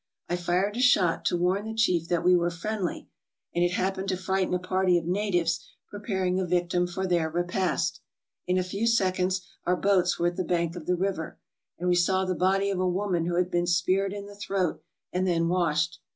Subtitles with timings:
[0.27, 3.07] I fired a shot to warn the chief that we were friendly,
[3.53, 8.01] and it happened to frighten a party of natives preparing a victim for their repast.
[8.47, 11.37] In a few seconds our boats were at the bank of the river,
[11.77, 14.81] and we saw the body of a woman who had been speared in the throat
[15.13, 15.99] and then washed.